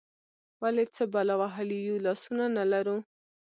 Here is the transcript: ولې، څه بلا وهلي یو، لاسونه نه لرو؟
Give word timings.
ولې، 0.61 0.83
څه 0.95 1.03
بلا 1.13 1.35
وهلي 1.41 1.79
یو، 1.87 2.03
لاسونه 2.05 2.45
نه 2.57 2.63
لرو؟ 2.71 2.97